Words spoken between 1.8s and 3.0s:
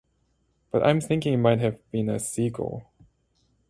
been a seagull.